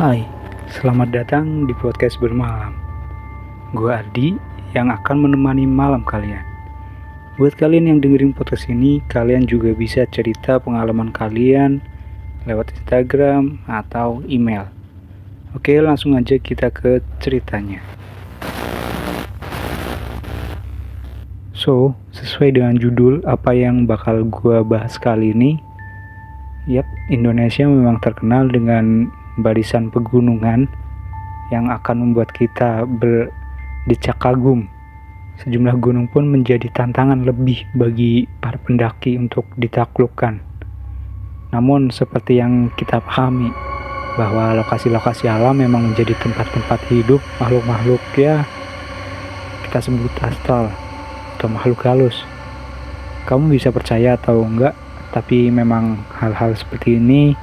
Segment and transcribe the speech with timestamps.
[0.00, 0.24] Hai,
[0.72, 2.72] selamat datang di podcast bermalam.
[3.76, 4.32] Gue Ardi
[4.72, 6.40] yang akan menemani malam kalian.
[7.36, 11.84] Buat kalian yang dengerin podcast ini, kalian juga bisa cerita pengalaman kalian
[12.48, 14.72] lewat Instagram atau email.
[15.52, 17.84] Oke, langsung aja kita ke ceritanya.
[21.52, 25.60] So, sesuai dengan judul apa yang bakal gue bahas kali ini,
[26.64, 30.70] Yap, Indonesia memang terkenal dengan barisan pegunungan
[31.50, 34.70] yang akan membuat kita berdecak kagum.
[35.40, 40.38] Sejumlah gunung pun menjadi tantangan lebih bagi para pendaki untuk ditaklukkan.
[41.50, 43.50] Namun seperti yang kita pahami
[44.14, 48.42] bahwa lokasi-lokasi alam memang menjadi tempat-tempat hidup makhluk-makhluk ya
[49.70, 50.66] kita sebut astral
[51.38, 52.26] atau makhluk halus.
[53.30, 54.74] Kamu bisa percaya atau enggak,
[55.14, 57.38] tapi memang hal-hal seperti ini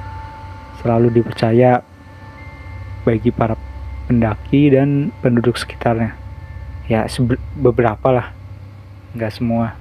[0.84, 1.80] selalu dipercaya
[3.08, 3.56] bagi para
[4.04, 6.12] pendaki dan penduduk sekitarnya.
[6.92, 7.08] Ya,
[7.56, 8.36] beberapa lah,
[9.16, 9.80] nggak semua.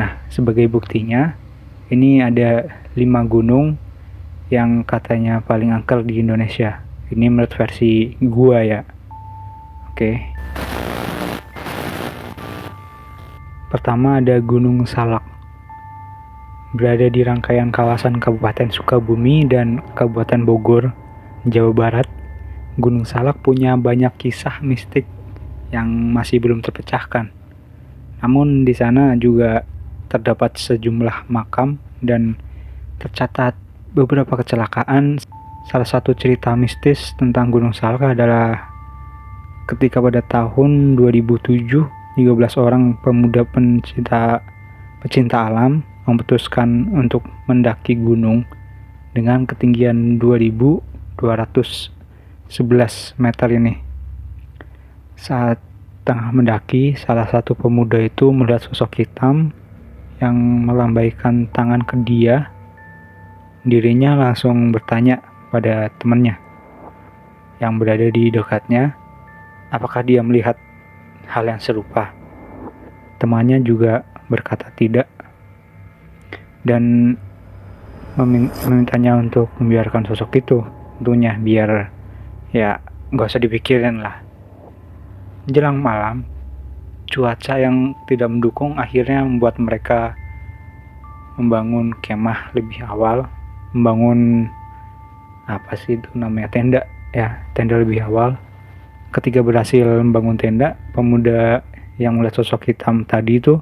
[0.00, 1.36] Nah, sebagai buktinya,
[1.92, 3.76] ini ada lima gunung
[4.48, 6.80] yang katanya paling angker di Indonesia.
[7.12, 8.80] Ini menurut versi gua ya.
[9.92, 10.32] Oke.
[13.68, 15.22] Pertama ada Gunung Salak.
[16.74, 20.84] Berada di rangkaian kawasan Kabupaten Sukabumi dan Kabupaten Bogor,
[21.46, 22.23] Jawa Barat.
[22.74, 25.06] Gunung Salak punya banyak kisah mistik
[25.70, 27.30] yang masih belum terpecahkan.
[28.22, 29.62] Namun di sana juga
[30.10, 32.38] terdapat sejumlah makam dan
[32.98, 33.54] tercatat
[33.94, 35.22] beberapa kecelakaan.
[35.70, 38.74] Salah satu cerita mistis tentang Gunung Salak adalah
[39.70, 42.30] ketika pada tahun 2007 13
[42.62, 44.38] orang pemuda pencinta
[45.02, 48.46] pecinta alam memutuskan untuk mendaki gunung
[49.16, 50.78] dengan ketinggian 2200
[52.48, 53.80] 11 meter ini.
[55.16, 55.62] Saat
[56.04, 59.56] tengah mendaki, salah satu pemuda itu melihat sosok hitam
[60.20, 60.36] yang
[60.68, 62.52] melambaikan tangan ke dia.
[63.64, 66.36] Dirinya langsung bertanya pada temannya
[67.62, 68.92] yang berada di dekatnya,
[69.72, 70.60] apakah dia melihat
[71.24, 72.12] hal yang serupa.
[73.16, 75.08] Temannya juga berkata tidak
[76.64, 77.14] dan
[78.16, 80.58] memintanya untuk membiarkan sosok itu
[81.00, 81.93] tentunya biar
[82.54, 82.78] ya
[83.10, 84.22] nggak usah dipikirin lah.
[85.50, 86.22] Jelang malam
[87.10, 90.14] cuaca yang tidak mendukung akhirnya membuat mereka
[91.34, 93.26] membangun kemah lebih awal
[93.74, 94.46] membangun
[95.50, 96.80] apa sih itu namanya tenda.
[97.10, 98.38] Ya tenda lebih awal.
[99.10, 101.62] Ketika berhasil membangun tenda pemuda
[101.98, 103.58] yang melihat sosok hitam tadi itu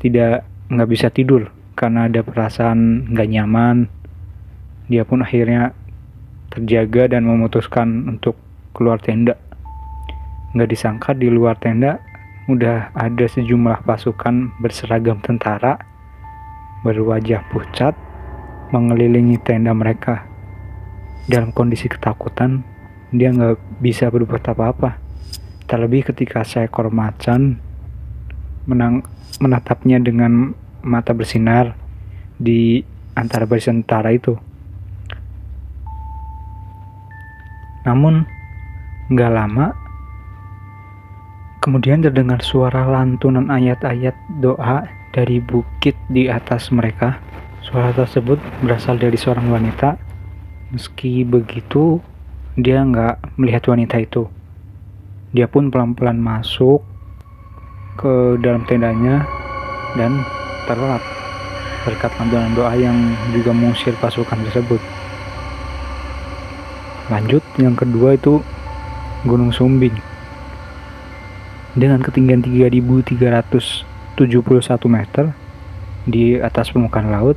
[0.00, 3.76] tidak nggak bisa tidur karena ada perasaan nggak nyaman.
[4.88, 5.72] Dia pun akhirnya
[6.54, 8.38] terjaga dan memutuskan untuk
[8.70, 9.34] keluar tenda.
[10.54, 11.98] Nggak disangka di luar tenda
[12.46, 15.80] udah ada sejumlah pasukan berseragam tentara
[16.84, 17.96] berwajah pucat
[18.70, 20.28] mengelilingi tenda mereka.
[21.24, 22.60] Dalam kondisi ketakutan,
[23.08, 25.00] dia nggak bisa berbuat apa-apa.
[25.64, 27.56] Terlebih ketika seekor macan
[28.68, 29.02] menang,
[29.40, 30.52] menatapnya dengan
[30.84, 31.72] mata bersinar
[32.36, 32.84] di
[33.16, 34.36] antara barisan tentara itu.
[37.84, 38.24] Namun,
[39.12, 39.76] nggak lama,
[41.60, 47.16] kemudian terdengar suara lantunan ayat-ayat doa dari bukit di atas mereka.
[47.64, 49.96] Suara tersebut berasal dari seorang wanita.
[50.72, 52.00] Meski begitu,
[52.60, 54.28] dia nggak melihat wanita itu.
[55.32, 56.84] Dia pun pelan-pelan masuk
[57.96, 59.24] ke dalam tendanya
[59.94, 60.20] dan
[60.66, 61.00] terlelap
[61.84, 62.96] berkat lantunan doa yang
[63.36, 65.03] juga mengusir pasukan tersebut.
[67.12, 68.40] Lanjut, yang kedua itu
[69.28, 69.92] Gunung Sumbing.
[71.76, 74.16] Dengan ketinggian 3371
[74.88, 75.36] meter
[76.08, 77.36] di atas permukaan laut,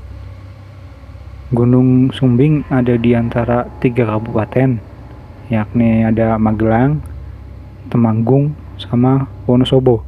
[1.51, 4.79] Gunung Sumbing ada di antara tiga kabupaten,
[5.51, 7.03] yakni ada Magelang,
[7.91, 9.99] Temanggung, sama Wonosobo.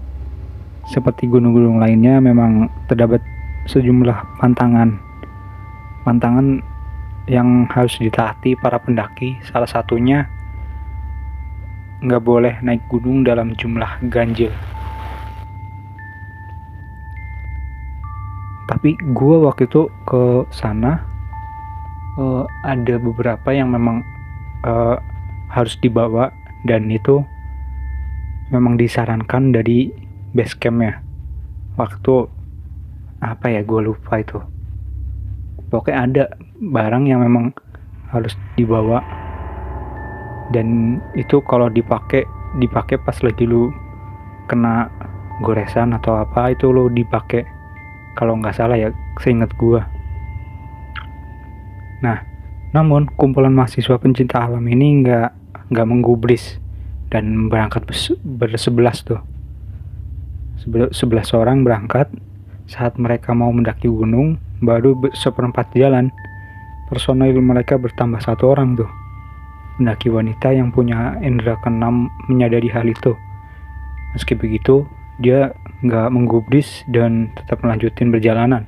[0.88, 3.20] Seperti gunung-gunung lainnya memang terdapat
[3.68, 5.00] sejumlah pantangan.
[6.08, 6.64] Pantangan
[7.30, 9.38] yang harus ditaati para pendaki.
[9.46, 10.26] Salah satunya
[12.02, 14.50] nggak boleh naik gunung dalam jumlah ganjil.
[18.66, 21.06] Tapi gue waktu itu ke sana
[22.18, 24.02] uh, ada beberapa yang memang
[24.66, 24.98] uh,
[25.54, 26.34] harus dibawa.
[26.60, 27.24] Dan itu
[28.52, 29.94] memang disarankan dari
[30.36, 31.00] base campnya.
[31.80, 32.28] Waktu
[33.24, 34.59] apa ya gue lupa itu
[35.70, 36.24] pokoknya ada
[36.60, 37.54] barang yang memang
[38.10, 39.02] harus dibawa.
[40.50, 42.26] Dan itu kalau dipakai
[42.58, 43.70] dipakai pas lagi lu
[44.50, 44.90] kena
[45.46, 47.46] goresan atau apa itu lo dipakai.
[48.18, 48.90] Kalau nggak salah ya
[49.22, 49.86] seingat gua.
[52.02, 52.26] Nah
[52.74, 55.30] namun kumpulan mahasiswa pencinta alam ini nggak
[55.70, 56.58] nggak menggubris
[57.14, 57.86] dan berangkat
[58.26, 59.22] bersebelas tuh.
[60.92, 62.10] Sebelas orang berangkat
[62.70, 66.12] saat mereka mau mendaki gunung baru seperempat jalan
[66.88, 68.90] personil mereka bertambah satu orang tuh
[69.80, 73.16] mendaki wanita yang punya indera keenam menyadari hal itu
[74.14, 74.84] meski begitu
[75.20, 75.52] dia
[75.84, 78.64] nggak menggubris dan tetap melanjutin perjalanan.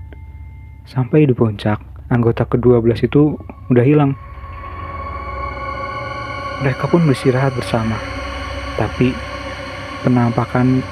[0.83, 1.79] Sampai di puncak,
[2.11, 3.39] anggota ke-12 itu
[3.71, 4.11] udah hilang.
[6.61, 7.95] Mereka pun beristirahat bersama.
[8.75, 9.15] Tapi
[10.03, 10.83] penampakan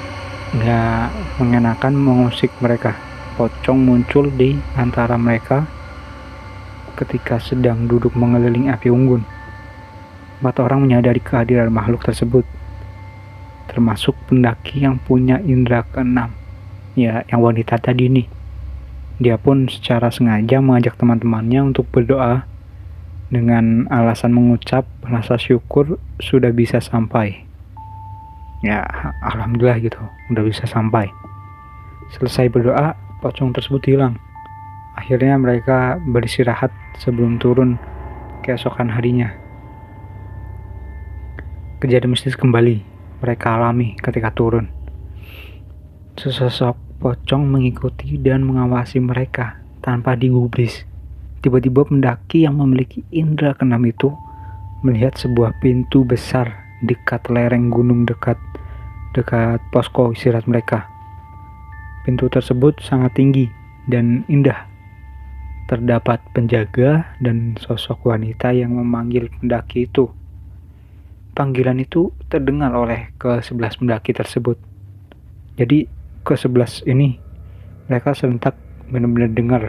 [0.56, 1.08] nggak
[1.38, 2.96] mengenakan mengusik mereka.
[3.40, 5.64] Pocong muncul di antara mereka
[6.92, 9.24] ketika sedang duduk mengelilingi api unggun.
[10.44, 12.44] Empat orang menyadari kehadiran makhluk tersebut
[13.64, 16.36] termasuk pendaki yang punya indera keenam.
[16.92, 18.28] Ya yang wanita tadi nih.
[19.16, 22.44] Dia pun secara sengaja mengajak teman-temannya untuk berdoa
[23.32, 27.48] dengan alasan mengucap rasa syukur sudah bisa sampai.
[28.60, 28.84] Ya
[29.32, 29.96] alhamdulillah gitu
[30.28, 31.08] udah bisa sampai.
[32.12, 34.16] Selesai berdoa pocong tersebut hilang
[34.96, 37.76] akhirnya mereka beristirahat sebelum turun
[38.42, 39.30] keesokan harinya
[41.80, 42.84] kejadian mistis kembali
[43.20, 44.68] mereka alami ketika turun.
[46.16, 50.84] Sesosok pocong mengikuti dan mengawasi mereka tanpa digubris.
[51.40, 54.12] Tiba-tiba pendaki yang memiliki indera keenam itu
[54.84, 56.52] melihat sebuah pintu besar
[56.84, 58.36] dekat lereng gunung dekat
[59.16, 60.84] dekat posko istirahat mereka.
[62.10, 63.46] Pintu tersebut sangat tinggi
[63.86, 64.66] dan indah.
[65.70, 70.10] Terdapat penjaga dan sosok wanita yang memanggil pendaki itu
[71.38, 74.58] panggilan itu terdengar oleh ke-11 pendaki tersebut.
[75.54, 75.86] Jadi
[76.26, 77.14] ke-11 ini
[77.86, 78.58] mereka serentak
[78.90, 79.62] benar-benar dengar.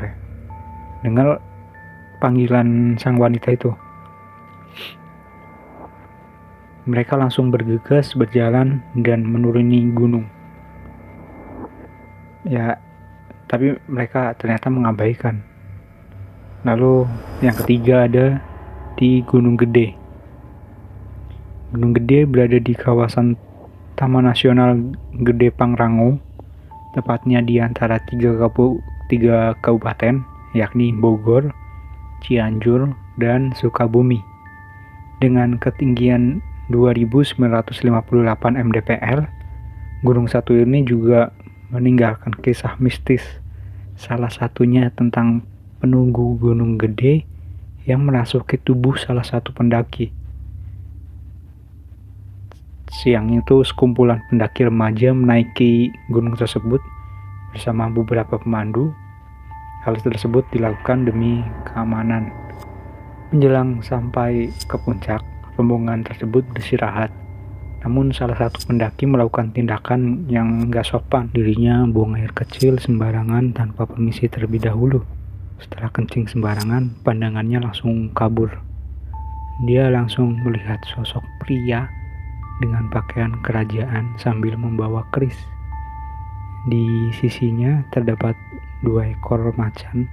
[1.05, 1.37] Dengar
[2.17, 3.69] panggilan sang wanita itu.
[6.89, 10.40] Mereka langsung bergegas berjalan dan menuruni gunung.
[12.41, 12.81] Ya,
[13.45, 15.45] tapi mereka ternyata mengabaikan.
[16.65, 17.05] Lalu
[17.41, 18.41] yang ketiga ada
[18.97, 19.97] di Gunung Gede.
[21.73, 23.37] Gunung Gede berada di kawasan
[23.97, 24.77] Taman Nasional
[25.21, 26.17] Gede Pangrango,
[26.97, 30.25] tepatnya di antara tiga, kabu, tiga kabupaten,
[30.57, 31.53] yakni Bogor,
[32.25, 34.21] Cianjur, dan Sukabumi.
[35.21, 36.41] Dengan ketinggian
[36.73, 38.01] 2958
[38.57, 39.19] mdpl,
[40.01, 41.29] gunung satu ini juga
[41.71, 43.23] meninggalkan kisah mistis.
[43.95, 45.47] Salah satunya tentang
[45.79, 47.23] penunggu gunung gede
[47.87, 50.13] yang merasuki tubuh salah satu pendaki.
[52.91, 56.83] Siang itu sekumpulan pendaki remaja menaiki gunung tersebut
[57.55, 58.91] bersama beberapa pemandu.
[59.87, 62.29] Hal tersebut dilakukan demi keamanan.
[63.31, 65.23] Menjelang sampai ke puncak,
[65.55, 67.20] rombongan tersebut beristirahat.
[67.81, 71.33] Namun salah satu pendaki melakukan tindakan yang gak sopan.
[71.33, 75.01] Dirinya buang air kecil sembarangan tanpa permisi terlebih dahulu.
[75.57, 78.53] Setelah kencing sembarangan, pandangannya langsung kabur.
[79.65, 81.89] Dia langsung melihat sosok pria
[82.61, 85.37] dengan pakaian kerajaan sambil membawa keris.
[86.69, 88.37] Di sisinya terdapat
[88.85, 90.05] dua ekor macan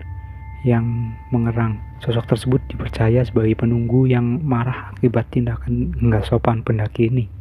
[0.64, 1.80] yang mengerang.
[2.00, 7.37] Sosok tersebut dipercaya sebagai penunggu yang marah akibat tindakan enggak sopan pendaki ini.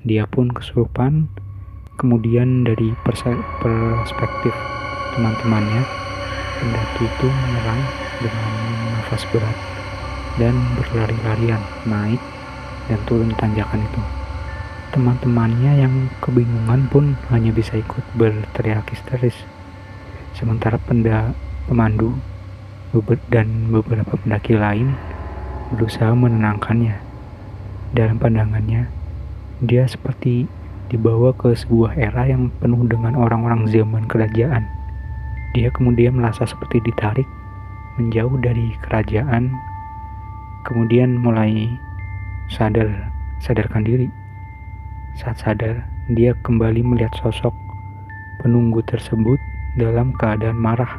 [0.00, 1.28] Dia pun kesurupan,
[2.00, 4.54] kemudian dari perspektif
[5.12, 5.82] teman-temannya,
[6.56, 7.82] pendaki itu menyerang
[8.24, 8.52] dengan
[8.96, 9.56] nafas berat
[10.40, 12.20] dan berlari-larian naik
[12.88, 14.02] dan turun tanjakan itu.
[14.96, 19.36] Teman-temannya yang kebingungan pun hanya bisa ikut berteriak histeris.
[20.32, 21.36] Sementara penda,
[21.68, 22.16] pemandu
[23.28, 24.96] dan beberapa pendaki lain
[25.70, 26.98] berusaha menenangkannya.
[27.94, 28.90] Dalam pandangannya,
[29.60, 30.48] dia seperti
[30.88, 34.64] dibawa ke sebuah era yang penuh dengan orang-orang zaman kerajaan.
[35.52, 37.28] Dia kemudian merasa seperti ditarik
[38.00, 39.52] menjauh dari kerajaan,
[40.64, 41.76] kemudian mulai
[42.48, 43.12] sadar
[43.44, 44.08] sadarkan diri.
[45.20, 47.52] Saat sadar dia kembali melihat sosok
[48.40, 49.36] penunggu tersebut
[49.76, 50.98] dalam keadaan marah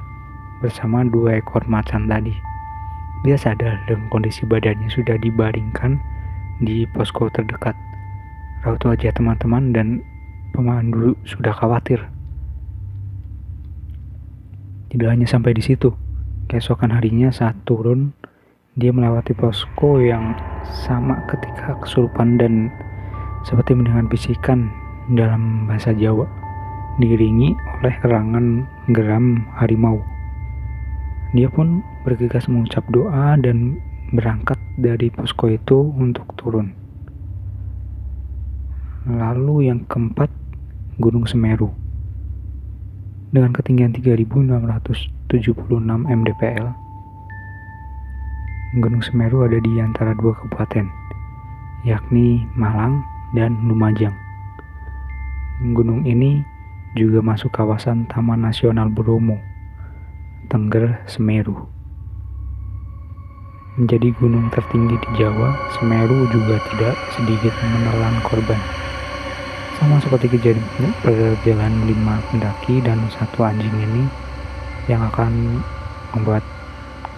[0.62, 2.38] bersama dua ekor macan tadi.
[3.25, 5.98] Dia sadar dengan kondisi badannya sudah dibaringkan
[6.62, 7.74] di posko terdekat
[8.65, 9.88] raut wajah teman-teman dan
[10.53, 12.01] pemandu sudah khawatir
[14.91, 15.94] tidak hanya sampai di situ
[16.51, 18.12] keesokan harinya saat turun
[18.80, 20.32] dia melewati posko yang
[20.63, 22.72] sama ketika kesurupan dan
[23.44, 24.72] seperti mendengar bisikan
[25.12, 26.24] dalam bahasa Jawa,
[27.01, 27.51] diiringi
[27.82, 28.63] oleh erangan
[28.94, 30.00] geram harimau.
[31.36, 33.80] Dia pun bergegas mengucap doa dan
[34.12, 36.81] berangkat dari posko itu untuk turun.
[39.01, 40.29] Lalu yang keempat,
[41.01, 41.74] Gunung Semeru.
[43.34, 45.58] Dengan ketinggian 3676
[46.05, 46.70] mdpl,
[48.77, 50.86] Gunung Semeru ada di antara dua kabupaten,
[51.81, 53.01] yakni Malang
[53.34, 54.13] dan Lumajang.
[55.74, 56.46] Gunung ini
[56.93, 59.41] juga masuk kawasan Taman Nasional Bromo,
[60.46, 61.58] Tengger Semeru.
[63.81, 68.81] Menjadi gunung tertinggi di Jawa, Semeru juga tidak sedikit menelan korban.
[69.82, 74.06] Sama seperti kejadian perjalanan lima pendaki dan satu anjing ini
[74.86, 75.58] yang akan
[76.14, 76.46] membuat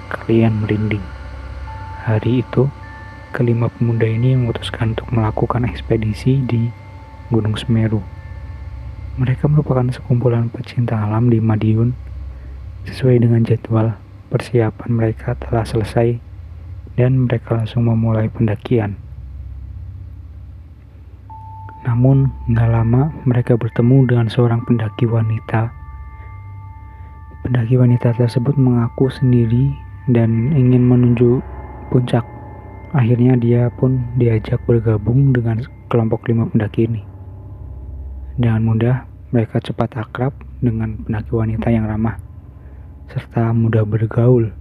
[0.07, 1.03] kalian merinding.
[2.07, 2.71] Hari itu,
[3.35, 6.71] kelima pemuda ini memutuskan untuk melakukan ekspedisi di
[7.27, 7.99] Gunung Semeru.
[9.19, 11.91] Mereka merupakan sekumpulan pecinta alam di Madiun.
[12.87, 13.99] Sesuai dengan jadwal,
[14.31, 16.15] persiapan mereka telah selesai
[16.95, 19.02] dan mereka langsung memulai pendakian.
[21.83, 25.71] Namun, nggak lama mereka bertemu dengan seorang pendaki wanita.
[27.43, 29.75] Pendaki wanita tersebut mengaku sendiri
[30.07, 31.43] dan ingin menuju
[31.91, 32.23] puncak.
[32.95, 35.59] Akhirnya dia pun diajak bergabung dengan
[35.91, 37.03] kelompok lima pendaki ini.
[38.39, 39.03] Dengan mudah,
[39.35, 40.31] mereka cepat akrab
[40.63, 42.15] dengan pendaki wanita yang ramah,
[43.11, 44.55] serta mudah bergaul.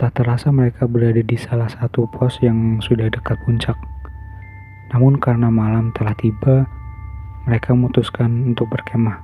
[0.00, 3.76] Tak terasa mereka berada di salah satu pos yang sudah dekat puncak.
[4.92, 6.68] Namun karena malam telah tiba,
[7.48, 9.18] mereka memutuskan untuk berkemah.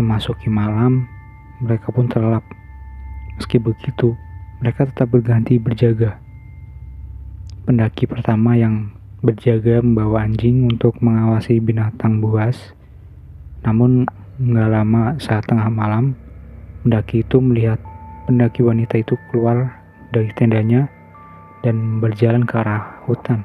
[0.00, 1.06] Memasuki malam,
[1.60, 2.44] mereka pun terlelap.
[3.36, 4.16] Meski begitu,
[4.64, 6.16] mereka tetap berganti berjaga
[7.66, 8.94] pendaki pertama yang
[9.26, 12.54] berjaga membawa anjing untuk mengawasi binatang buas.
[13.66, 14.06] Namun
[14.38, 16.14] nggak lama saat tengah malam,
[16.86, 17.82] pendaki itu melihat
[18.30, 19.82] pendaki wanita itu keluar
[20.14, 20.86] dari tendanya
[21.66, 23.42] dan berjalan ke arah hutan.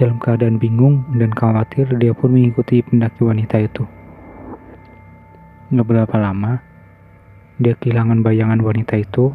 [0.00, 3.84] Dalam keadaan bingung dan khawatir, dia pun mengikuti pendaki wanita itu.
[5.68, 6.56] Nggak berapa lama,
[7.60, 9.28] dia kehilangan bayangan wanita itu,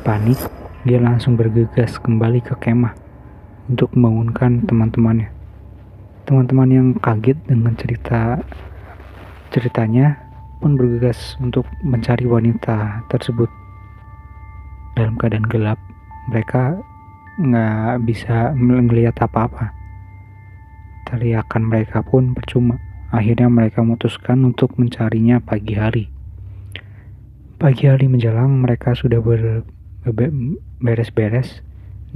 [0.00, 0.40] panik,
[0.88, 2.96] dia langsung bergegas kembali ke kemah
[3.68, 5.28] untuk membangunkan teman-temannya.
[6.24, 8.40] Teman-teman yang kaget dengan cerita
[9.52, 10.16] ceritanya
[10.64, 13.52] pun bergegas untuk mencari wanita tersebut.
[14.96, 15.76] Dalam keadaan gelap,
[16.32, 16.80] mereka
[17.36, 19.81] nggak bisa melihat apa-apa.
[21.12, 22.80] Teriakan mereka pun percuma.
[23.12, 26.08] Akhirnya mereka memutuskan untuk mencarinya pagi hari.
[27.60, 29.20] Pagi hari menjelang, mereka sudah
[30.80, 31.60] beres-beres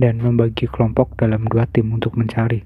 [0.01, 2.65] dan membagi kelompok dalam dua tim untuk mencari.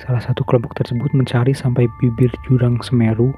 [0.00, 3.36] Salah satu kelompok tersebut mencari sampai bibir jurang Semeru.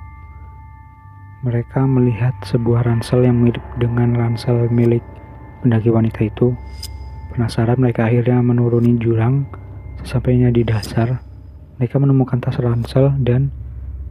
[1.42, 5.02] Mereka melihat sebuah ransel yang mirip dengan ransel milik
[5.61, 6.56] pendaki wanita itu.
[7.34, 9.44] Penasaran mereka akhirnya menuruni jurang.
[10.04, 11.25] Sesampainya di dasar,
[11.80, 13.49] mereka menemukan tas ransel dan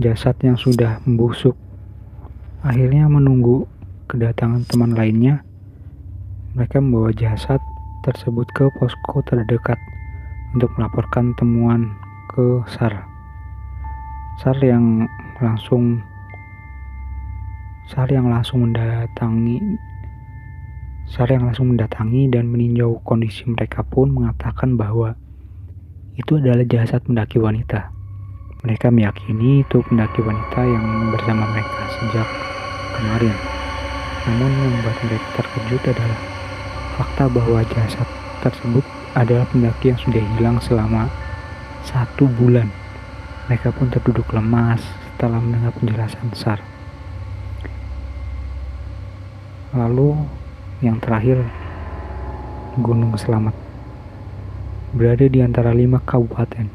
[0.02, 1.54] jasad yang sudah membusuk.
[2.66, 3.70] Akhirnya menunggu
[4.10, 5.46] kedatangan teman lainnya
[6.58, 7.58] mereka membawa jasad
[8.06, 9.78] tersebut ke posko terdekat
[10.54, 11.94] untuk melaporkan temuan
[12.30, 13.06] ke SAR.
[14.42, 15.06] SAR yang
[15.42, 16.02] langsung
[17.90, 19.58] SAR yang langsung mendatangi
[21.10, 25.18] SAR yang langsung mendatangi dan meninjau kondisi mereka pun mengatakan bahwa
[26.14, 27.90] itu adalah jasad pendaki wanita.
[28.62, 32.28] Mereka meyakini itu pendaki wanita yang bersama mereka sejak
[32.94, 33.36] kemarin.
[34.30, 36.20] Namun yang membuat mereka terkejut adalah
[36.96, 38.08] fakta bahwa jasad
[38.46, 38.86] tersebut
[39.18, 41.10] adalah pendaki yang sudah hilang selama
[41.82, 42.70] satu bulan.
[43.50, 46.62] Mereka pun terduduk lemas setelah mendengar penjelasan SAR.
[49.74, 50.14] Lalu
[50.86, 51.42] yang terakhir,
[52.78, 53.63] Gunung Selamat
[54.94, 56.70] berada di antara lima kabupaten.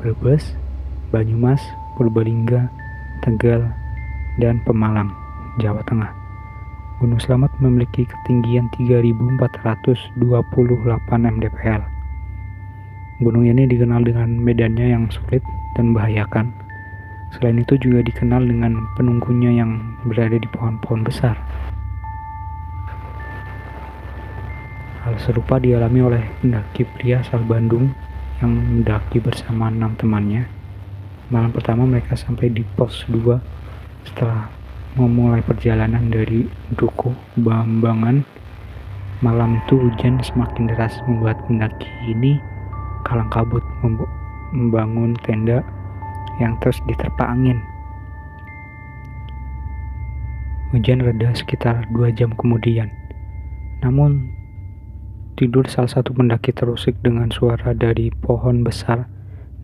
[0.00, 0.56] Brebes,
[1.12, 1.60] Banyumas,
[2.00, 2.72] Purbalingga,
[3.20, 3.68] Tegal,
[4.40, 5.12] dan Pemalang,
[5.60, 6.08] Jawa Tengah.
[7.04, 10.16] Gunung Slamet memiliki ketinggian 3428
[11.36, 11.82] mdpl.
[13.20, 15.44] Gunung ini dikenal dengan medannya yang sulit
[15.76, 16.48] dan membahayakan.
[17.36, 21.36] Selain itu juga dikenal dengan penunggunya yang berada di pohon-pohon besar.
[25.10, 27.90] Hal serupa dialami oleh pendaki pria asal Bandung
[28.38, 30.46] yang mendaki bersama enam temannya.
[31.34, 33.18] Malam pertama mereka sampai di pos 2
[34.06, 34.46] setelah
[34.94, 36.46] memulai perjalanan dari
[36.78, 37.10] Duku
[37.42, 38.22] Bambangan
[39.20, 42.38] Malam itu hujan semakin deras membuat pendaki ini
[43.02, 43.66] kalang kabut
[44.54, 45.60] membangun tenda
[46.38, 47.60] yang terus diterpa angin.
[50.72, 52.88] Hujan reda sekitar dua jam kemudian.
[53.84, 54.39] Namun,
[55.40, 59.08] tidur salah satu pendaki terusik dengan suara dari pohon besar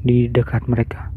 [0.01, 1.13] di dekat mereka.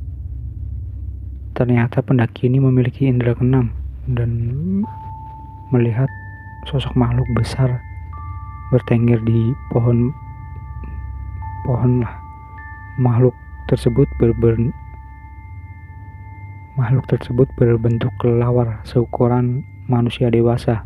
[1.56, 3.72] Ternyata pendaki ini memiliki indera keenam
[4.12, 4.36] dan
[5.72, 6.12] melihat
[6.68, 7.80] sosok makhluk besar
[8.76, 10.12] bertengger di pohon
[11.64, 12.20] pohon lah
[13.00, 13.34] makhluk
[13.72, 14.60] tersebut berber
[16.76, 20.84] makhluk tersebut berbentuk kelawar seukuran manusia dewasa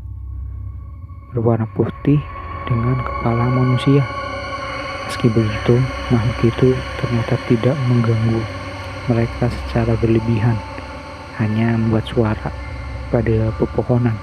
[1.33, 2.21] berwarna putih
[2.67, 4.03] dengan kepala manusia
[5.07, 5.75] meski begitu
[6.09, 8.41] makhluk itu ternyata tidak mengganggu
[9.11, 10.55] mereka secara berlebihan
[11.37, 12.49] hanya membuat suara
[13.11, 14.15] pada pepohonan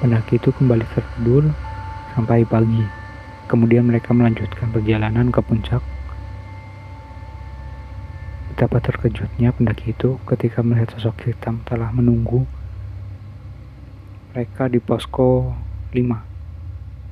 [0.00, 1.52] pendaki itu kembali tertidur
[2.16, 2.82] sampai pagi.
[3.46, 5.84] Kemudian mereka melanjutkan perjalanan ke puncak.
[8.50, 12.48] Betapa terkejutnya pendaki itu ketika melihat sosok hitam telah menunggu
[14.32, 15.52] mereka di posko
[15.92, 16.29] 5.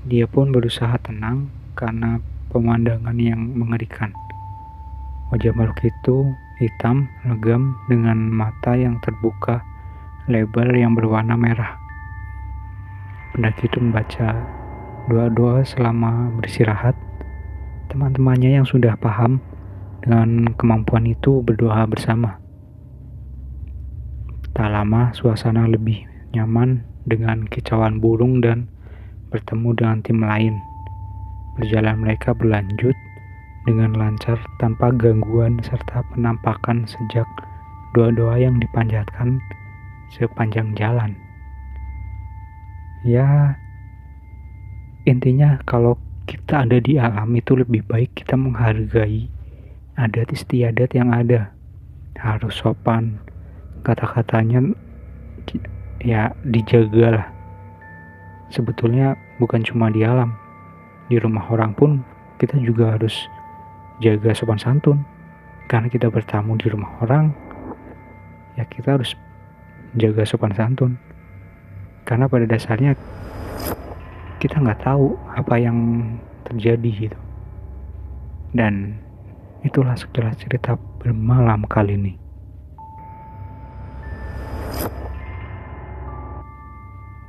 [0.07, 2.23] Dia pun berusaha tenang karena
[2.55, 4.15] pemandangan yang mengerikan.
[5.35, 6.17] Wajah makhluk itu
[6.63, 9.61] hitam, legam dengan mata yang terbuka
[10.29, 11.81] lebar yang berwarna merah.
[13.35, 14.39] Pendaki itu membaca
[15.09, 16.95] doa-doa selama beristirahat.
[17.89, 19.41] Teman-temannya yang sudah paham
[20.05, 22.37] dengan kemampuan itu berdoa bersama.
[24.53, 26.05] Tak lama suasana lebih
[26.37, 28.69] nyaman dengan kicauan burung dan
[29.29, 30.55] bertemu dengan tim lain.
[31.57, 32.95] Perjalanan mereka berlanjut
[33.67, 37.27] dengan lancar tanpa gangguan serta penampakan sejak
[37.93, 39.41] doa-doa yang dipanjatkan
[40.13, 41.13] sepanjang jalan.
[43.05, 43.57] Ya,
[45.05, 49.33] intinya kalau kita ada di alam itu lebih baik kita menghargai
[49.97, 51.57] adat istiadat yang ada
[52.21, 53.17] harus sopan
[53.83, 54.77] kata-katanya
[56.05, 57.29] ya dijaga lah
[58.53, 60.35] sebetulnya bukan cuma di alam.
[61.09, 62.05] Di rumah orang pun
[62.37, 63.15] kita juga harus
[64.05, 65.01] jaga sopan santun.
[65.69, 67.33] Karena kita bertamu di rumah orang
[68.57, 69.13] ya kita harus
[69.97, 70.97] jaga sopan santun.
[72.09, 72.97] Karena pada dasarnya
[74.41, 75.77] kita nggak tahu apa yang
[76.49, 77.19] terjadi gitu.
[78.53, 78.97] Dan
[79.61, 82.28] itulah sekilas cerita bermalam kali ini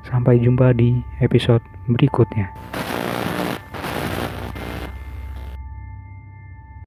[0.09, 2.49] sampai jumpa di episode berikutnya